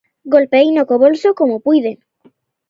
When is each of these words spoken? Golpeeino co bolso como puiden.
Golpeeino 0.33 0.81
co 0.89 0.95
bolso 1.03 1.29
como 1.39 1.63
puiden. 1.65 1.95